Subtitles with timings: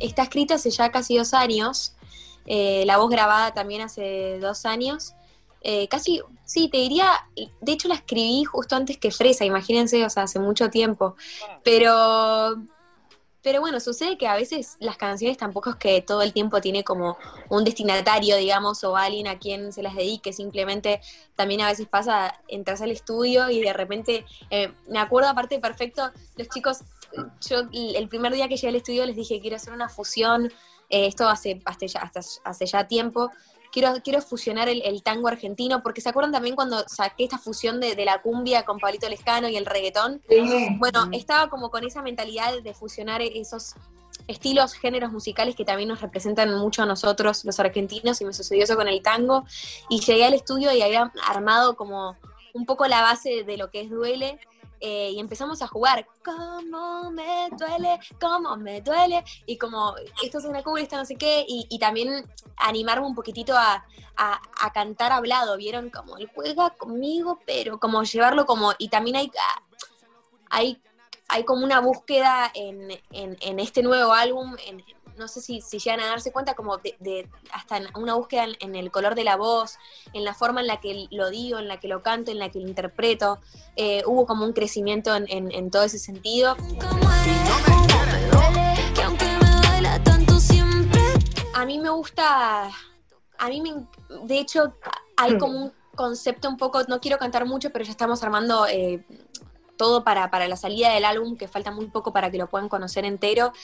[0.00, 1.94] está escrita hace ya casi dos años,
[2.46, 5.14] eh, la voz grabada también hace dos años.
[5.62, 7.10] Eh, casi, sí, te diría,
[7.60, 11.16] de hecho la escribí justo antes que Fresa, imagínense, o sea, hace mucho tiempo.
[11.62, 12.56] Pero,
[13.42, 16.82] pero bueno, sucede que a veces las canciones tampoco es que todo el tiempo tiene
[16.82, 17.18] como
[17.50, 21.00] un destinatario, digamos, o alguien a quien se las dedique, simplemente
[21.36, 26.10] también a veces pasa, entras al estudio y de repente, eh, me acuerdo aparte perfecto,
[26.36, 26.78] los chicos,
[27.48, 30.46] yo el primer día que llegué al estudio les dije, quiero hacer una fusión,
[30.88, 33.30] eh, esto hace, hasta ya, hasta hace ya tiempo,
[33.70, 37.94] quiero, quiero fusionar el, tango argentino, porque se acuerdan también cuando saqué esta fusión de,
[38.04, 40.22] la cumbia con Pablito Lescano y el reggaetón.
[40.78, 43.74] Bueno, estaba como con esa mentalidad de fusionar esos
[44.26, 48.64] estilos, géneros musicales que también nos representan mucho a nosotros, los argentinos, y me sucedió
[48.64, 49.44] eso con el tango.
[49.88, 52.16] Y llegué al estudio y había armado como
[52.52, 54.38] un poco la base de lo que es duele,
[54.80, 60.44] eh, y empezamos a jugar, cómo me duele, cómo me duele, y como esto es
[60.44, 63.84] una cumbia, esto no sé qué, y, también animarme un poquitito a,
[64.74, 69.30] cantar hablado, vieron como él juega conmigo, pero como llevarlo como, y también hay,
[70.50, 70.82] hay,
[71.28, 74.84] hay como una búsqueda en, en este nuevo álbum, en,
[75.20, 78.90] no sé si, si llegan a darse cuenta como de, hasta una búsqueda en, el
[78.90, 79.76] color de la voz,
[80.14, 82.48] en la forma en la que lo digo, en la que lo canto, en la
[82.48, 83.38] que lo interpreto.
[83.76, 86.56] Eh, hubo como un crecimiento en, todo ese sentido.
[91.54, 92.70] A mí me gusta,
[93.38, 93.86] a mí me,
[94.24, 94.74] de hecho
[95.18, 99.04] hay como un concepto un poco, no quiero cantar mucho, pero ya estamos armando eh,
[99.80, 103.06] todo para, la salida del álbum, que falta muy poco para que lo puedan conocer
[103.06, 103.54] entero.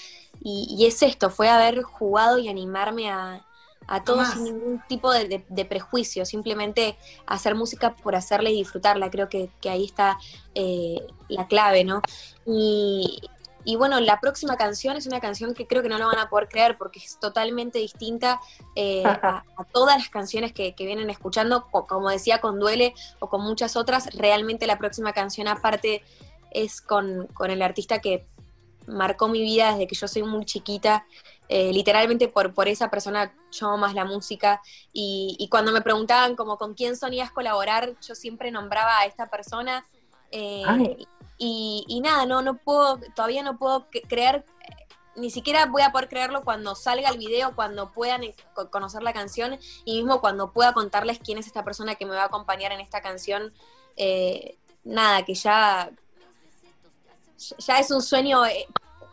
[0.41, 3.45] Y, es esto, fue haber jugado y animarme a,
[3.87, 9.11] a todo sin ningún tipo de, prejuicio, simplemente hacer música por hacerla y disfrutarla.
[9.11, 10.17] Creo que, ahí está
[10.55, 12.01] eh, la clave, ¿no?
[12.47, 13.21] Y,
[13.67, 16.31] y bueno, la próxima canción es una canción que creo que no lo van a
[16.31, 18.41] poder creer porque es totalmente distinta
[18.77, 23.75] eh, a, todas las canciones que, vienen escuchando, como decía, con Duele o con muchas
[23.75, 24.07] otras.
[24.15, 26.05] Realmente la próxima canción aparte
[26.53, 28.29] es con, el artista que
[28.87, 31.05] marcó mi vida desde que yo soy muy chiquita.
[31.49, 34.61] Eh, literalmente por, por esa persona yo más la música
[34.93, 39.87] y, cuando me preguntaban como con quién sonías colaborar, yo siempre nombraba a esta persona
[40.31, 40.63] eh,
[40.99, 41.09] y,
[42.03, 44.45] nada, no, no puedo, todavía no puedo creer,
[45.17, 48.23] ni siquiera voy a poder creerlo cuando salga el video, cuando puedan
[48.71, 52.23] conocer la canción y mismo cuando pueda contarles quién es esta persona que me va
[52.23, 53.53] a acompañar en esta canción.
[53.97, 55.91] Eh, nada, que ya,
[57.59, 58.67] ya es un sueño eh,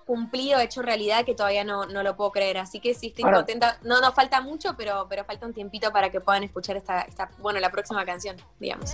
[0.06, 2.58] cumplido, hecho realidad, que todavía no, lo puedo creer.
[2.58, 3.80] Así que sí, estoy contenta.
[3.84, 7.32] No nos falta mucho, pero, pero falta un tiempito para que puedan escuchar esta, esta
[7.40, 8.92] bueno, la próxima canción, digamos.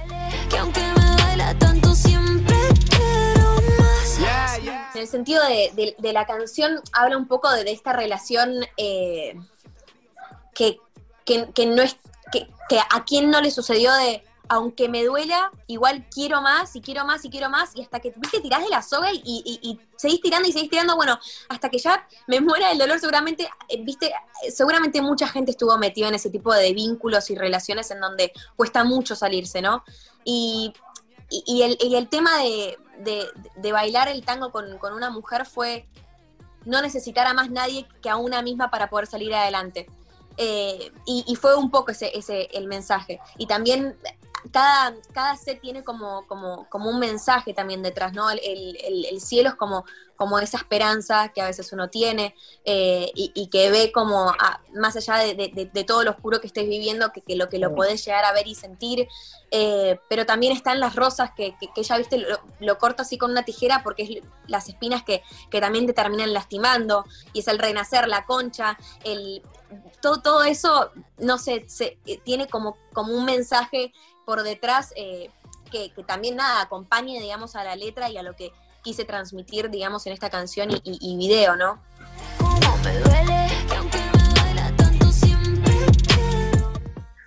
[0.49, 0.81] Que aunque
[1.35, 2.55] me tanto siempre
[4.93, 9.35] en el sentido de, la canción, habla un poco de, esta relación eh,
[10.53, 10.77] que,
[11.65, 11.97] no es.
[12.31, 12.47] Que,
[12.91, 17.23] a quien no le sucedió de aunque me duela, igual quiero más y quiero más
[17.23, 20.49] y quiero más, y hasta que, viste, tirás de la soga y, y, seguís tirando
[20.49, 21.19] y seguís tirando, bueno,
[21.49, 24.11] hasta que ya me muera el dolor, seguramente, eh, viste,
[24.51, 28.83] seguramente mucha gente estuvo metida en ese tipo de vínculos y relaciones en donde cuesta
[28.83, 29.83] mucho salirse, ¿no?
[30.25, 30.73] Y,
[31.29, 32.77] el, y el tema de,
[33.55, 35.87] de, bailar el tango con, una mujer fue
[36.65, 39.87] no necesitar a más nadie que a una misma para poder salir adelante.
[40.37, 43.19] Eh, y, fue un poco ese, ese el mensaje.
[43.37, 43.97] Y también
[44.51, 48.29] cada, cada set tiene como, como, como un mensaje también detrás, ¿no?
[48.29, 49.85] El, el, cielo es como,
[50.15, 54.33] como esa esperanza que a veces uno tiene eh, y, que ve como,
[54.73, 58.25] más allá de, todo lo oscuro que estés viviendo, que, lo que lo podés llegar
[58.25, 59.07] a ver y sentir,
[59.51, 62.25] eh, pero también están las rosas que, que, ya viste,
[62.59, 64.09] lo, corto así con una tijera porque es
[64.47, 65.23] las espinas que,
[65.59, 69.41] también te terminan lastimando, y es el renacer, la concha, el,
[70.01, 73.93] todo, todo eso, no sé, se, eh, tiene como, como un mensaje
[74.25, 75.31] por detrás eh,
[75.69, 80.05] que, también nada, acompañe, digamos, a la letra y a lo que quise transmitir, digamos,
[80.07, 81.79] en esta canción y, video, ¿no?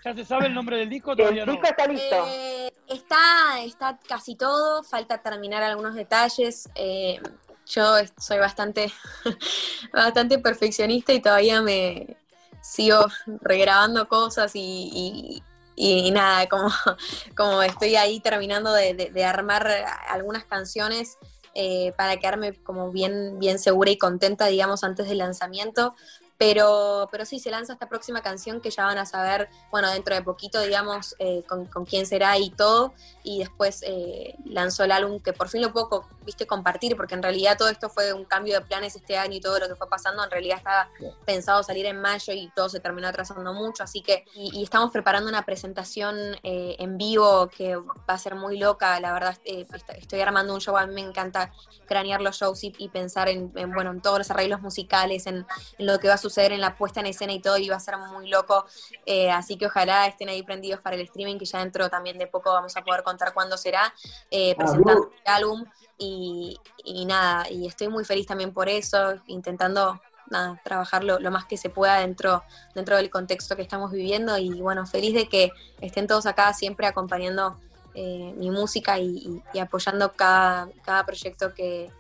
[0.05, 1.15] ¿Ya se sabe el nombre del disco?
[1.15, 2.27] Todavía el disco está listo.
[2.29, 6.69] Eh, está, está casi todo, falta terminar algunos detalles.
[6.75, 7.21] Eh,
[7.67, 8.93] yo soy bastante,
[9.93, 12.17] bastante perfeccionista y todavía me
[12.61, 13.07] sigo
[13.41, 15.43] regrabando cosas y,
[15.77, 16.69] y nada, como,
[17.37, 19.69] como estoy ahí terminando de, armar
[20.09, 21.19] algunas canciones
[21.55, 25.95] eh, para quedarme como bien, bien segura y contenta, digamos, antes del lanzamiento.
[26.43, 30.13] Pero, pero sí, se lanza esta próxima canción que ya van a saber, bueno, dentro
[30.17, 32.95] de poquito, digamos, eh, con, quién será y todo.
[33.23, 37.23] Y después eh, lanzó el álbum que por fin lo puedo, viste, compartir, porque en
[37.23, 39.89] realidad todo esto fue un cambio de planes este año y todo lo que fue
[39.89, 40.91] pasando, en realidad estaba
[41.25, 43.85] pensado salir en mayo y todo se terminó atrasando mucho.
[43.85, 48.59] Así que, y, estamos preparando una presentación eh, en vivo que va a ser muy
[48.59, 51.53] loca, la verdad, estoy armando un show, a mí me encanta
[51.87, 55.47] cranear los shows y, pensar en, bueno, en todos los arreglos musicales, en,
[55.79, 57.77] en lo que va a suceder en la puesta en escena y todo, y va
[57.77, 58.65] a ser muy loco.
[59.05, 62.27] Eh, así que ojalá estén ahí prendidos para el streaming, que ya dentro también de
[62.27, 63.93] poco vamos a poder contar cuándo será,
[64.31, 65.65] eh, presentando el álbum.
[65.99, 66.59] Y,
[67.07, 70.01] nada, y estoy muy feliz también por eso, intentando
[70.31, 72.43] nada, trabajar lo, más que se pueda dentro,
[72.75, 76.89] dentro del contexto que estamos viviendo y bueno, feliz de que estén todos acá siempre
[76.89, 77.57] acompañando
[77.95, 81.93] eh, mi música y, apoyando cada, cada proyecto que,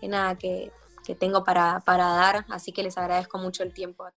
[0.00, 0.72] que nada, que,
[1.04, 4.04] que tengo para, para dar, así que les agradezco mucho el tiempo.